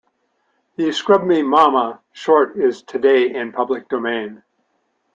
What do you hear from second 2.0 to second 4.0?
short is today in the public